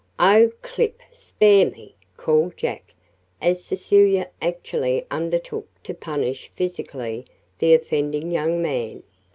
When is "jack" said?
2.57-2.95